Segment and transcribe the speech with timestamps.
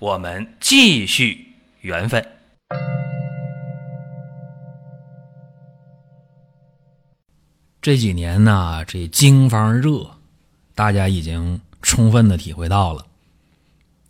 [0.00, 2.24] 我们继续缘分。
[7.82, 10.08] 这几年呢，这经方热，
[10.76, 13.04] 大家已经充分的体会到了。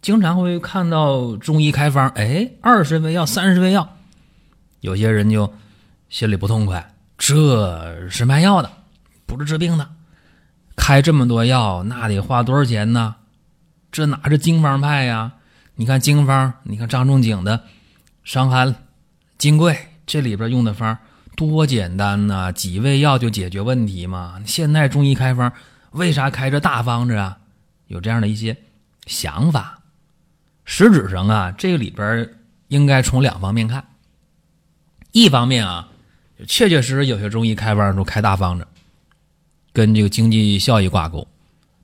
[0.03, 3.97] 经常会看到中医开方，哎，二十味药、三十味药，
[4.81, 5.51] 有些人就
[6.11, 8.71] 心里不痛快，这是卖药的，
[9.25, 9.89] 不是治病的。
[10.77, 13.17] 开这么多药，那得花多少钱呢？
[13.91, 15.33] 这哪是经方派呀？
[15.81, 17.57] 你看经方，你看张仲景的
[18.25, 18.67] 《伤寒》
[19.39, 19.73] 《金匮》，
[20.09, 20.99] 这里边用的方
[21.37, 24.43] 多简单呐，几味药就解决问题嘛。
[24.45, 25.53] 现在中医开方，
[25.93, 27.39] 为啥开这大方子啊？
[27.87, 28.57] 有这样的一些
[29.07, 29.79] 想法。
[30.65, 32.29] 实质上啊，这里边
[32.67, 33.87] 应该从两方面看。
[35.13, 35.89] 一方面啊，
[36.49, 38.67] 确确实实有些中医开方说开大方子，
[39.73, 41.25] 跟这个经济效益挂钩。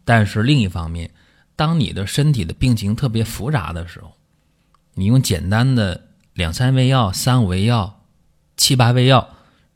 [0.05, 1.09] 但是另一方面，
[1.57, 4.17] 当你的身体的病情特别复杂的时候，
[4.95, 8.03] 你用简单的两三味药、三五味药、
[8.57, 9.29] 七八味药，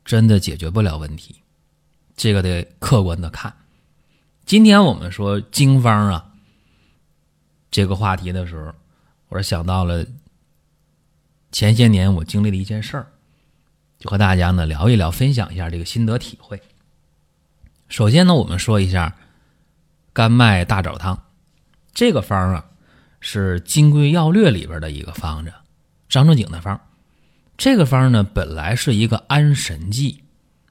[0.04, 1.42] 真的解决不了问题。
[2.16, 3.54] 这个得客观的看。
[4.44, 6.32] 今天我们说经方啊，
[7.70, 8.74] 这个话题的时候。
[9.30, 10.06] 我是想到了
[11.52, 13.12] 前些年我经历的一件事儿，
[13.98, 16.62] 就和大家呢聊一聊，分享一下这个心得体会。
[17.90, 19.14] 首先呢，我们说一下
[20.14, 21.24] 甘麦大枣汤
[21.98, 22.64] 这个方啊，
[23.18, 25.52] 是《金匮要略》里边的一个方子，
[26.08, 26.80] 张仲景的方。
[27.56, 30.22] 这个方呢，本来是一个安神剂，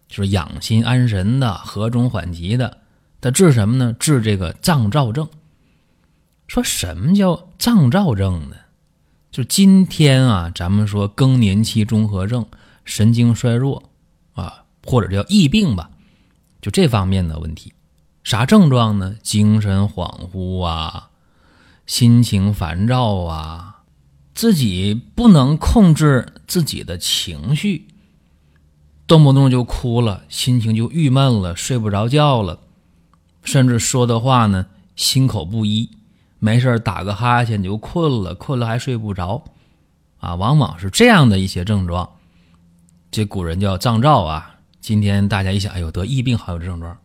[0.08, 2.78] 就是养心安神的、和中缓急的。
[3.20, 3.94] 它治什么呢？
[4.00, 5.28] 治这个脏燥症。
[6.48, 8.56] 说什么叫脏燥症呢？
[9.30, 12.46] 就今天啊，咱们说更年期综合症、
[12.86, 13.84] 神经衰弱
[14.32, 15.90] 啊，或者叫疫病吧，
[16.62, 17.74] 就这方面的问题。
[18.24, 19.14] 啥症状呢？
[19.22, 21.10] 精神恍惚啊，
[21.88, 23.84] 心情烦躁啊，
[24.36, 27.88] 自己不能控制自己的情绪，
[29.08, 32.60] 动不动就哭了，心情就郁闷了，睡不着觉了，
[33.42, 35.90] 甚至说的话呢，心口不一。
[36.40, 39.44] 没事打个哈欠就困了，困了还睡不着，
[40.20, 42.08] 啊，往往是这样的一些症状。
[43.10, 44.56] 这古人叫脏燥啊。
[44.82, 46.96] 今天大家一想，哎呦，得疫病还有这症状，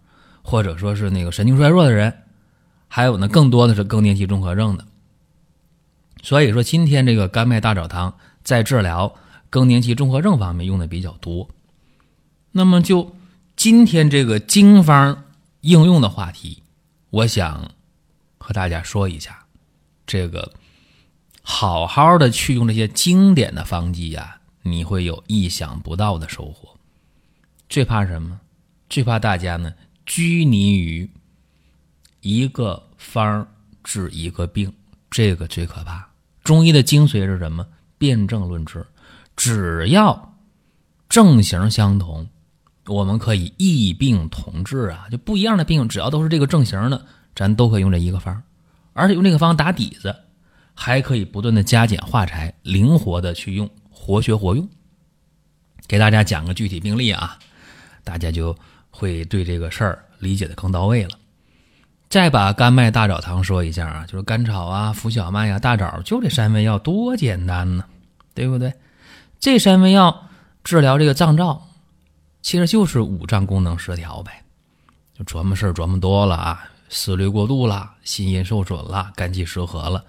[0.43, 2.13] 或者说是那个神经衰弱的人，
[2.95, 4.87] 还有呢，更多的是更年期综合症的。
[6.23, 9.15] 所以说，今天这个甘麦大枣汤在治疗
[9.49, 11.49] 更年期综合症方面用的比较多。
[12.51, 13.17] 那么，就
[13.57, 15.25] 今天这个经方
[15.63, 16.63] 应用的话题，
[17.09, 17.71] 我想。
[18.45, 19.47] 和大家说一下，
[20.05, 20.53] 这个
[21.43, 26.77] 好好的去用这些经典的方剂呀，你会有意想不到的收获。
[27.69, 28.41] 最怕什么？
[28.89, 29.73] 最怕大家呢
[30.05, 31.09] 拘泥于
[32.23, 33.47] 一个方
[33.85, 34.73] 治一个病，
[35.11, 36.09] 这个最可怕。
[36.43, 37.67] 中医的精髓是什么？
[37.99, 38.85] 辨证论治，
[39.37, 40.35] 只要
[41.09, 42.29] 症型相同，
[42.87, 45.07] 我们可以异病同治啊！
[45.11, 47.05] 就不一样的病，只要都是这个症型的。
[47.35, 48.43] 咱都可以用这一个方，
[48.93, 50.15] 而且用这个方打底子，
[50.75, 54.69] 还可以不断的加减化裁，灵活的去用，活学活用。
[55.89, 57.39] 给大家讲个具体病例啊，
[58.05, 58.55] 大家就
[58.91, 61.19] 会对这个事儿理解的更到位了。
[62.13, 67.83] 再把甘麦大枣汤说一下啊，就是甘草啊、浮小麦呀、大枣，就这三味药多简单呢，
[68.35, 68.71] 对不对？
[69.41, 70.29] 这三味药
[70.63, 71.59] 治疗这个脏燥，
[72.43, 74.43] 其实就是五脏功能失调呗，
[75.19, 76.63] 就琢磨事儿琢磨多了啊。
[76.91, 80.05] 思虑过度了，心阴受损了，肝气失和了，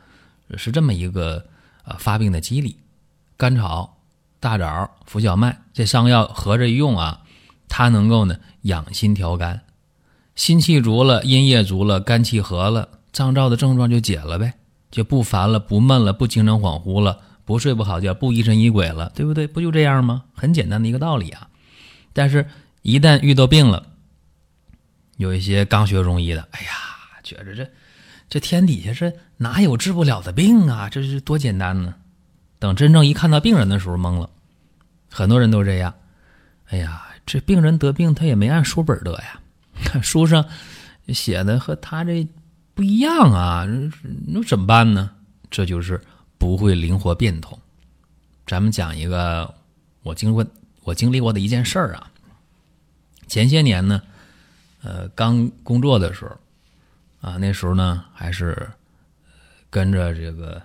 [0.58, 1.42] 是这么一个
[1.86, 2.76] 呃发病的机理。
[3.38, 3.96] 甘草、
[4.42, 7.22] 大枣、浮小麦这三个药合着一用啊，
[7.70, 9.62] 它能够呢养心调肝，
[10.36, 14.54] 心气足了，阴液足了，肝气和了，脏燥的症状就解了呗，
[14.90, 19.46] 就不烦了，不闷了，不精神恍惚了，不睡不好觉，不疑神疑鬼了，对不对？
[19.46, 20.24] 不就这样吗？
[20.34, 21.48] 很简单的一个道理啊。
[22.14, 22.48] 但是，
[22.82, 23.86] 一旦遇到病了，
[25.18, 26.72] 有一些刚学中医的，哎呀，
[27.24, 27.68] 觉着这
[28.30, 30.90] 这天底下这哪有治不了的病啊？
[30.90, 31.94] 这是多简单呢！
[32.58, 34.30] 等真正一看到病人的时候，懵了。
[35.12, 35.94] 很多人都这样。
[36.70, 39.40] 哎呀，这病人得病，他也没按书本得呀，
[39.84, 40.44] 看 书上
[41.10, 42.28] 写的和他这
[42.74, 43.68] 不一样啊，
[44.26, 45.12] 那怎么办呢？
[45.52, 46.02] 这就是
[46.38, 47.58] 不会灵活变通。
[48.48, 49.54] 咱们讲一个
[50.02, 50.46] 我经过
[50.82, 52.10] 我经历过的一件事儿啊。
[53.28, 54.02] 前些年呢，
[54.82, 56.38] 呃，刚工作的时候
[57.22, 58.70] 啊，那时候呢还是
[59.70, 60.62] 跟着这个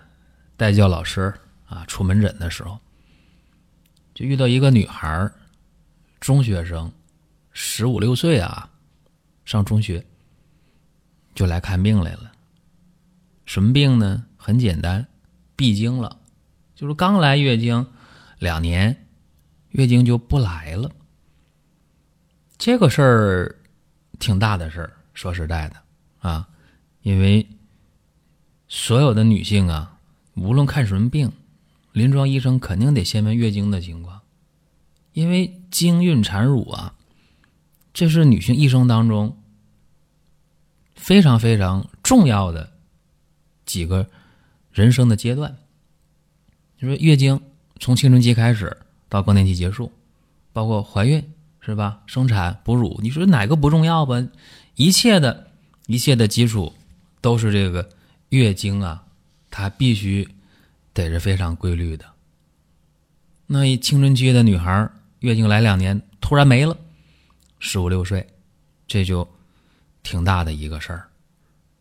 [0.57, 1.33] 代教老师
[1.67, 2.77] 啊出门诊的时候，
[4.13, 5.31] 就遇到一个女孩儿，
[6.19, 6.91] 中学生，
[7.53, 8.69] 十五六岁啊，
[9.49, 10.05] 上中学，
[11.33, 12.31] 就来看病来了。
[13.47, 14.23] 什么病呢？
[14.37, 15.07] 很简单，
[15.55, 16.19] 闭经了。
[16.75, 17.87] 就是刚来月经
[18.37, 19.07] 两年，
[19.69, 20.91] 月经就不来了。
[22.59, 23.55] 这个事儿
[24.19, 25.77] 挺大的事儿，说实在的
[26.19, 26.47] 啊，
[27.01, 27.49] 因为
[28.67, 29.97] 所有的女性啊，
[30.35, 31.31] 无论看什么病，
[31.91, 34.21] 临床医生肯定得先问月经的情况，
[35.13, 36.93] 因为经孕产乳啊，
[37.91, 39.35] 这是女性一生当中
[40.99, 42.69] 非常非常重要的
[43.65, 44.07] 几个
[44.71, 45.57] 人生的阶段。
[46.77, 47.41] 就说月经
[47.79, 49.91] 从青春期开始到更年期结束，
[50.53, 51.23] 包括怀孕
[51.61, 52.01] 是吧？
[52.05, 54.23] 生产哺乳，你说哪个不重要吧？
[54.75, 55.51] 一切的
[55.87, 56.73] 一切的基础
[57.21, 57.89] 都是这个
[58.29, 59.03] 月经啊，
[59.49, 60.27] 它必须
[60.93, 62.05] 得是非常规律的。
[63.47, 66.77] 那一青春期的女孩月经来两年突然没了，
[67.59, 68.25] 十五六岁，
[68.87, 69.27] 这就
[70.03, 71.07] 挺大的一个事儿。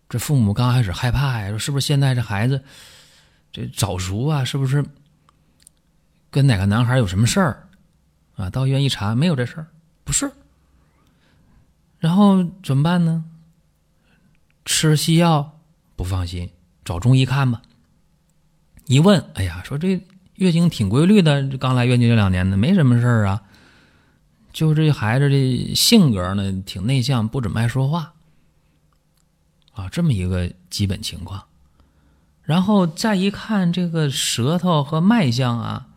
[0.09, 2.63] 这父母刚开始害怕呀，说是不是现在这孩子？
[3.53, 4.85] 这早熟啊，是不是
[6.31, 7.69] 跟哪个男孩有什么事儿
[8.37, 8.49] 啊？
[8.51, 9.67] 到医院一查，没有这事儿，
[10.05, 10.31] 不是。
[11.99, 13.25] 然后怎么办呢？
[14.65, 15.59] 吃西药
[15.97, 16.51] 不放心，
[16.85, 17.63] 找中医看吧。
[18.87, 20.01] 一问，哎呀，说这
[20.35, 23.43] 月经挺规律的，刚来月经这两年的，没什么事儿啊。
[24.53, 28.15] 就这孩子的性格呢，挺内向，不怎么爱说话
[29.73, 31.45] 啊，这么一个基本情况。
[32.43, 35.89] 然后再一看这个舌头和脉象啊，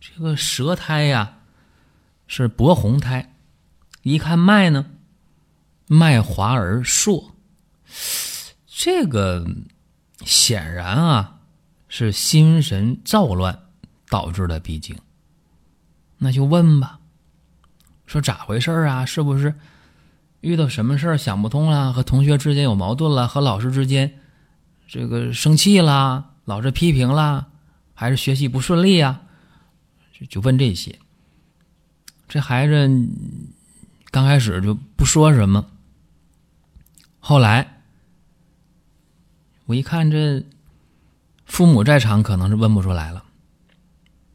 [0.00, 1.38] 这个舌苔呀
[2.26, 3.32] 是薄红苔，
[4.02, 4.86] 一看脉呢，
[5.86, 7.32] 脉滑而硕，
[8.66, 9.46] 这个
[10.24, 11.38] 显然啊
[11.88, 13.62] 是心神躁乱
[14.08, 14.98] 导致的闭经。
[16.18, 16.98] 那就问吧，
[18.06, 19.04] 说咋回事啊？
[19.04, 19.54] 是不是
[20.40, 21.92] 遇到什么事儿想不通了？
[21.92, 23.26] 和同学之间有矛盾了？
[23.26, 24.18] 和老师之间？
[24.88, 27.48] 这个生气啦，老师批评啦，
[27.92, 29.20] 还是学习不顺利啊？
[30.30, 30.96] 就问这些。
[32.28, 33.08] 这孩子
[34.10, 35.66] 刚开始就不说什么，
[37.18, 37.82] 后来
[39.66, 40.44] 我一看这
[41.44, 43.24] 父母在场，可能是问不出来了，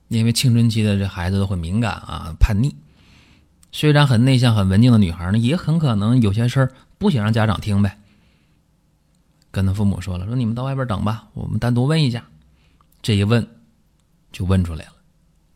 [0.09, 2.75] 因为青春期的这孩子都会敏感啊，叛逆。
[3.71, 7.97] 虽然很内向、很文静的女孩呢，也很可能有些事儿不想让家长听呗。
[9.49, 12.25] 跟他父母说了，说你们到外边等吧，我们单独问一下。
[13.01, 13.47] 这一问，
[14.31, 14.93] 就问出来了，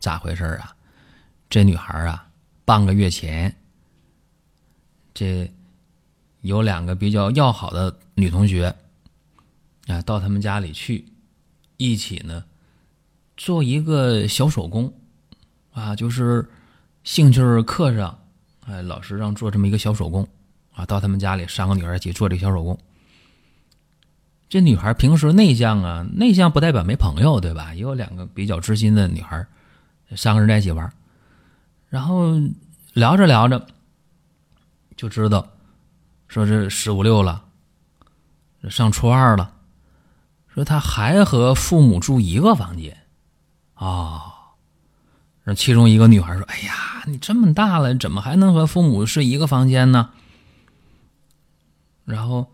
[0.00, 0.74] 咋回事啊？
[1.48, 2.26] 这女孩啊，
[2.64, 3.54] 半个月前，
[5.14, 5.50] 这
[6.40, 8.74] 有两个比较要好的女同学
[9.86, 11.06] 啊，到他们家里去，
[11.76, 12.44] 一起呢
[13.36, 14.92] 做一个小手工
[15.72, 16.48] 啊，就是
[17.06, 18.18] 兴趣课上，
[18.66, 20.26] 哎，老师让做这么一个小手工
[20.74, 22.76] 啊，到他们家里三个女孩一起做这小手工。
[24.48, 27.72] 这女孩平时内向啊，内向不代表没朋友，对吧？
[27.74, 29.46] 也有两个比较知心的女孩，
[30.16, 30.92] 三个人在一起玩，
[31.88, 32.34] 然后
[32.92, 33.64] 聊着聊着，
[34.96, 35.48] 就知道
[36.26, 37.44] 说是十五六了，
[38.68, 39.54] 上初二了，
[40.48, 42.98] 说她还和父母住一个房间
[43.74, 44.32] 啊。
[45.54, 50.10] 其中一个女孩说：“哎呀，你这么大了，怎么还能和父母睡一个房间呢？”
[52.04, 52.50] 然后。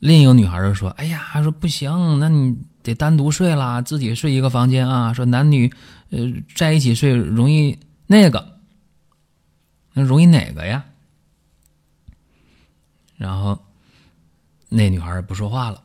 [0.00, 5.14] 另一个女孩就说：“哎呀，说不行，那你得单独睡啦，自己睡一个房间啊。
[5.14, 5.72] 说男女，
[6.10, 6.18] 呃，
[6.54, 8.58] 在一起睡容易那个，
[9.94, 10.84] 那容易哪个呀？”
[13.16, 13.58] 然后
[14.68, 15.82] 那女孩不说话了。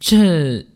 [0.00, 0.66] 这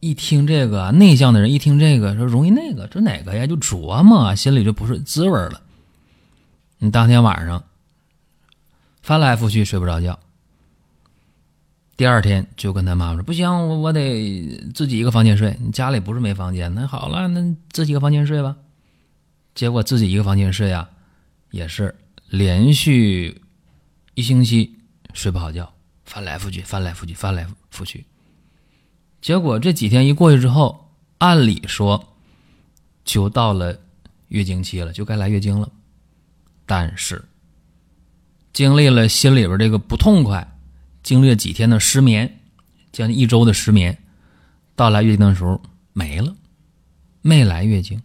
[0.00, 3.46] 一听这个内向的人一听这个说容易那个，这哪个呀？
[3.46, 5.60] 就琢磨，心里就不是滋味了。
[6.78, 7.64] 你当天晚上
[9.02, 10.18] 翻来覆去睡不着觉。
[11.96, 15.56] 第二天就跟他妈妈说：“不行，我我得自己一个房间睡。
[15.60, 16.72] 你家里不是没房间？
[16.72, 18.54] 那好了，那自己一个房间睡吧。”
[19.56, 20.88] 结果自己一个房间睡啊，
[21.50, 21.92] 也是
[22.28, 23.42] 连续
[24.14, 24.78] 一星期
[25.12, 25.74] 睡不好觉，
[26.04, 28.04] 翻来覆去，翻来覆去，翻来覆去。
[29.20, 32.14] 结果这几天一过去之后，按理说
[33.04, 33.78] 就到了
[34.28, 35.68] 月经期了，就该来月经了。
[36.66, 37.24] 但是
[38.52, 40.54] 经历了心里边这个不痛快。
[41.00, 42.40] 经历了几天的失眠，
[42.92, 43.96] 将近一周的失眠，
[44.76, 45.58] 到来月经的时候
[45.94, 46.34] 没了，
[47.22, 48.02] 没来月经，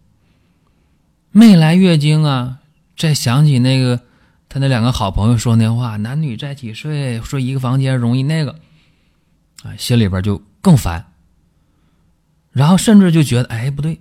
[1.31, 2.59] 没来月经啊！
[2.95, 3.99] 再想起那个
[4.47, 8.57] 他那两个好朋友说那话，男女在一起睡，睡一个房间容易那个，
[9.63, 11.13] 啊，心里边就更烦。
[12.51, 13.99] 然后甚至就觉得，哎，不对，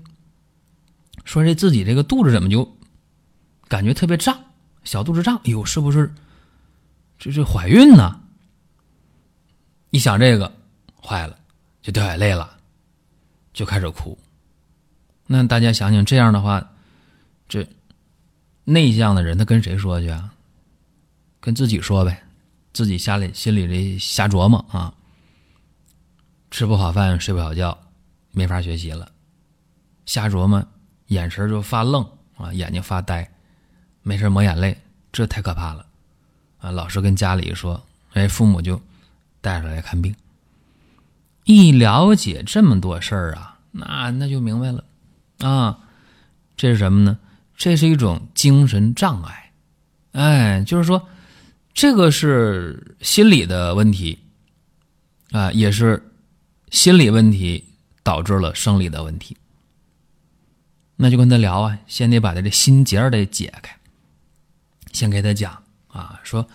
[1.24, 2.78] 说这自己这个肚子怎么就
[3.68, 4.38] 感觉特别胀，
[4.84, 6.14] 小肚子胀，哎呦，是不是
[7.18, 8.20] 这这怀孕呢？
[9.90, 10.54] 一想这个，
[11.02, 11.38] 坏了，
[11.82, 12.58] 就掉眼泪了，
[13.52, 14.18] 就开始哭。
[15.26, 16.72] 那大家想想，这样的话，
[17.48, 17.66] 这
[18.64, 20.32] 内向的人他跟谁说去啊？
[21.40, 22.22] 跟自己说呗，
[22.72, 24.94] 自己瞎里心里这瞎琢磨啊，
[26.52, 27.76] 吃不好饭，睡不好觉。
[28.30, 29.10] 没法学习了，
[30.04, 30.62] 瞎琢磨，
[31.06, 32.06] 眼神就发愣
[32.36, 33.26] 啊，眼睛发呆，
[34.02, 34.76] 没事抹眼泪，
[35.10, 35.86] 这太可怕了
[36.58, 36.70] 啊！
[36.70, 37.82] 老师跟家里说，
[38.12, 38.78] 哎，父母就
[39.40, 40.14] 带着来看病。
[41.44, 44.84] 一了解这么多事儿啊，那那就明白了
[45.38, 45.78] 啊，
[46.54, 47.18] 这是什么呢？
[47.56, 49.52] 这是一种精神障碍，
[50.12, 51.08] 哎，就是说，
[51.72, 54.18] 这个是心理的问题
[55.30, 56.11] 啊，也是
[56.72, 57.66] 心理问题。
[58.04, 59.36] 导致了生理的问题，
[60.96, 63.78] 那就跟他聊啊，先得把他这心结儿得解开。
[64.92, 66.48] 先给他讲啊，说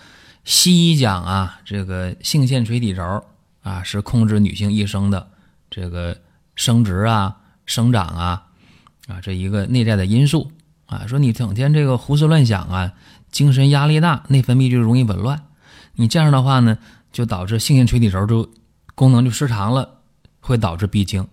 [0.43, 3.23] 西医讲啊，这个性腺垂体轴
[3.61, 5.31] 啊是控制女性一生的
[5.69, 6.19] 这个
[6.53, 8.47] 生殖啊、生长啊
[9.07, 10.51] 啊这一个内在的因素
[10.87, 11.07] 啊。
[11.07, 12.91] 说你整天这个胡思乱想啊，
[13.31, 15.45] 精神压力大，内分泌就容易紊乱。
[15.93, 16.77] 你这样的话呢，
[17.13, 18.51] 就导致性腺垂体轴就
[18.95, 19.96] 功能就失常了，
[20.47, 21.27] 会导致闭经。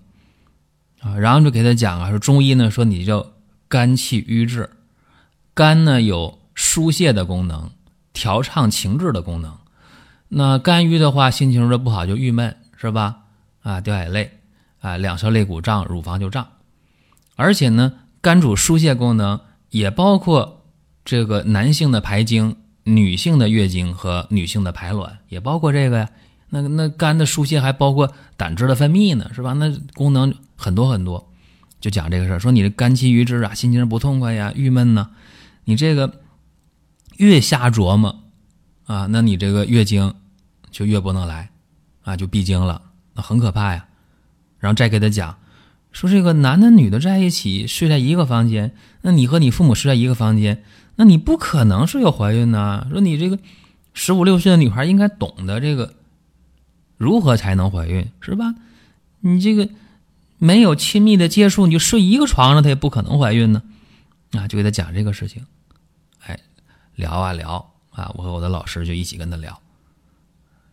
[1.00, 3.26] 啊，然后就给他讲啊，说中医呢说你叫
[3.68, 4.70] 肝气郁滞，
[5.52, 7.70] 肝呢有疏泄的功能，
[8.12, 9.56] 调畅情志的功能。
[10.28, 13.18] 那肝郁的话，心情就不好，就郁闷，是吧？
[13.62, 14.30] 啊，掉眼泪，
[14.80, 16.48] 啊，两侧肋骨胀，乳房就胀。
[17.36, 19.38] 而且呢，肝主疏泄功能，
[19.70, 20.64] 也包括
[21.04, 26.08] 这个男性的排精、女性的月经和女性的排卵，也包括这个呀。
[26.60, 29.52] 那那肝的疏泄还包括胆汁的分泌呢，是吧？
[29.54, 31.32] 那功能很多很多，
[31.80, 35.10] 就讲这个事儿，说你的肝气郁滞啊，心情不痛快呀，郁闷呢，
[35.64, 36.20] 你这个
[37.16, 38.22] 越瞎琢磨
[38.86, 40.14] 啊，那你这个月经
[40.70, 41.50] 就越不能来
[42.04, 42.80] 啊，就闭经了，
[43.14, 43.86] 那很可怕呀。
[44.60, 45.36] 然后再给他讲，
[45.90, 50.62] 说这个男的女的在一起睡在一个房间，那你和你父母睡在一个房间，
[50.96, 52.86] 那你不可能是有怀孕呢。
[52.90, 53.38] 说你这个
[53.92, 55.92] 十五六岁的女孩应该懂得这个。
[56.96, 58.54] 如何才能怀孕是吧？
[59.20, 59.68] 你这个
[60.38, 63.62] 没有亲密的接触，你就睡一个床上，她也不可能怀孕呢。
[64.32, 65.46] 啊，就给他讲这个事情，
[66.26, 66.38] 哎，
[66.96, 69.58] 聊啊聊啊，我和我的老师就一起跟他聊，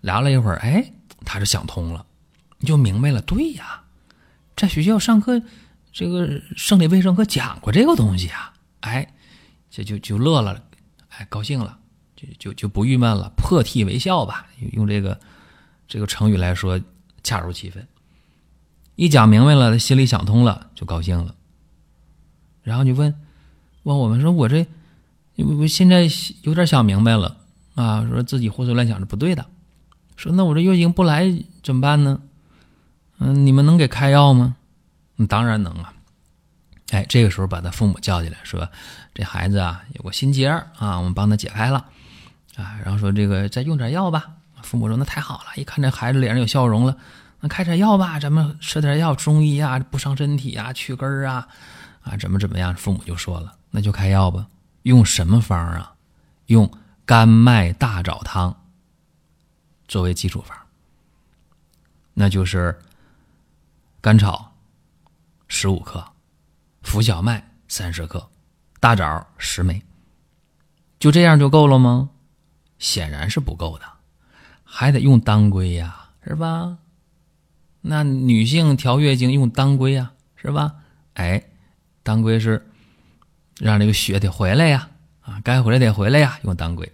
[0.02, 0.92] 聊了一会儿，哎，
[1.24, 2.06] 他就想通了，
[2.58, 3.22] 你就明白了。
[3.22, 3.84] 对呀，
[4.58, 5.42] 在学校上课，
[5.94, 8.52] 这个生理卫生课讲过这个东西啊，
[8.82, 9.14] 哎，
[9.70, 10.62] 这就就乐了，
[11.10, 11.78] 哎，高兴了，
[12.16, 15.20] 就就就不郁闷了，破涕为笑吧，用这个。
[15.92, 16.80] 这个成语来说，
[17.22, 17.86] 恰如其分。
[18.96, 21.36] 一讲明白了，他心里想通了，就高兴了。
[22.64, 23.14] 然后就问，
[23.84, 24.66] 问我们说：“我这，
[25.36, 26.08] 我现在
[26.44, 27.36] 有点想明白了
[27.76, 29.46] 啊，说自己胡思乱想是不对的。
[30.16, 31.30] 说那我这月经不来
[31.62, 32.22] 怎么办呢？
[33.18, 34.56] 嗯，你们能给开药吗？
[35.18, 35.94] 嗯，当然能啊。
[36.92, 38.70] 哎，这个时候把他父母叫起来，说
[39.14, 41.86] 这孩子啊有个心结啊，我们帮他解开了
[42.56, 42.80] 啊。
[42.82, 44.36] 然后说这个再用点药吧。”
[44.72, 46.96] 父母说：“那太好了，一看这孩子脸上有笑容了，
[47.42, 51.46] 那开点药吧，咱们吃点药，中医啊，不伤身体啊，去根儿啊，
[52.04, 54.48] 啊，怎么怎么样？”父母就说了：“那就开药吧，
[54.84, 55.94] 用什么方啊？
[56.46, 56.72] 用
[57.06, 58.64] 甘麦大枣汤
[59.90, 60.58] 作为基础方，
[62.14, 62.80] 那就是
[64.00, 64.54] 甘草
[65.50, 66.02] 十五克，
[66.82, 68.26] 浮小麦三十克，
[68.80, 69.84] 大枣十枚，
[70.98, 72.10] 就这样就够了吗？
[72.80, 73.84] 显然是不够的。”
[74.74, 76.78] 还得用当归呀，是吧？
[77.82, 80.76] 那女性调月经用当归呀，是吧？
[81.16, 81.44] 哎，
[82.04, 82.66] 当归是
[83.60, 86.90] 让这个血得回来呀，啊，该回来得回来呀，用当归，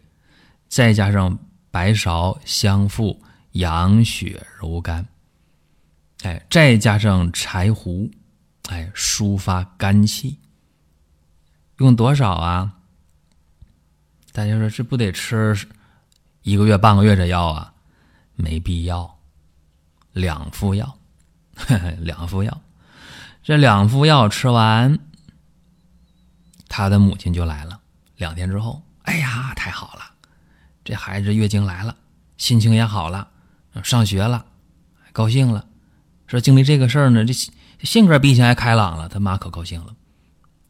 [0.68, 1.38] 再加上
[1.70, 5.08] 白芍、香附养血柔肝，
[6.24, 8.10] 哎，再加上柴胡，
[8.70, 10.40] 哎，抒发肝气。
[11.78, 12.74] 用多少啊？
[14.32, 15.56] 大家说这不得吃？
[16.48, 17.74] 一个月、半个月这药啊，
[18.36, 19.18] 没必要。
[20.14, 20.98] 两副药，
[22.00, 22.62] 两副药，
[23.44, 24.98] 这两副药吃完，
[26.70, 27.82] 他的母亲就来了。
[28.16, 30.04] 两天之后，哎呀，太好了，
[30.86, 31.94] 这孩子月经来了，
[32.38, 33.28] 心情也好了，
[33.84, 34.46] 上学了，
[35.12, 35.66] 高兴了。
[36.28, 37.34] 说经历这个事儿呢，这
[37.84, 39.10] 性格比以前还开朗了。
[39.10, 39.94] 他妈可高兴了，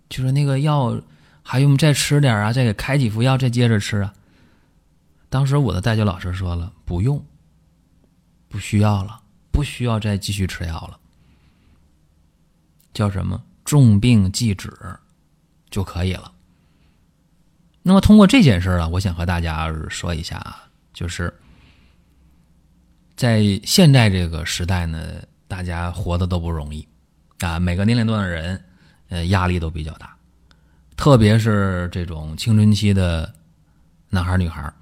[0.09, 0.99] 就说那个药
[1.43, 4.11] 还用再吃点啊，再给开几副药，再接着吃啊。
[5.29, 7.23] 当时我的代教老师说了，不用，
[8.47, 10.99] 不需要了，不需要再继续吃药了。
[12.93, 13.43] 叫什么？
[13.65, 14.71] 重病忌止
[15.69, 16.31] 就可以了。
[17.83, 21.33] 那么通过这件事儿啊，我想和大家说一下啊，就是
[23.15, 26.87] 在现在这个时代呢，大家活的都不容易
[27.39, 28.63] 啊，每个年龄段的人
[29.09, 30.15] 呃压力都比较大，
[30.95, 33.33] 特别是这种青春期的
[34.09, 34.73] 男孩女孩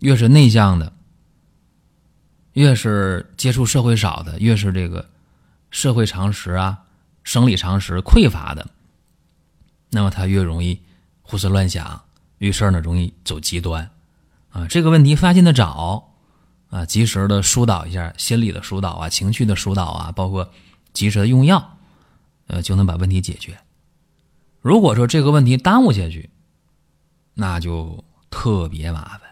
[0.00, 0.92] 越是内向的，
[2.52, 5.08] 越是接触社会少的，越是这个。
[5.68, 6.84] 社会常识啊，
[7.22, 8.66] 生理常识匮乏的，
[9.90, 10.80] 那么他越容易
[11.20, 12.02] 胡思乱想，
[12.38, 13.90] 遇事呢容易走极端，
[14.50, 16.14] 啊，这个问题发现的早，
[16.70, 20.50] 啊，及时的疏导一下，心理的疏导啊，情绪的疏导啊，包括
[20.94, 21.76] 及时的用药，
[22.46, 23.58] 呃，就能把问题解决。
[24.62, 26.30] 如果说这个问题耽误下去，
[27.34, 29.25] 那就特别麻烦。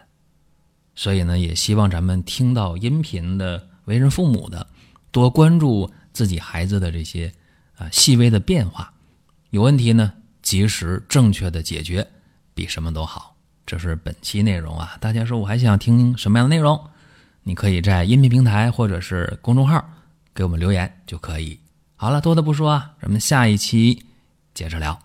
[0.95, 4.65] 所以呢，也希望咱们听到音频的为人父母的，
[5.11, 5.89] 多关注。
[6.15, 7.29] 自己孩子的这些
[7.75, 8.89] 啊细微的变化，
[9.49, 12.07] 有问题呢，及时正确的解决，
[12.53, 13.35] 比什么都好。
[13.65, 14.95] 这是本期内容啊。
[15.01, 16.81] 大家说我还想听什么样的内容？
[17.43, 19.83] 你可以在音频平台或者是公众号
[20.33, 21.59] 给我们留言就可以。
[21.97, 24.05] 好了，多的不说啊，咱们下一期
[24.53, 25.04] 接着聊。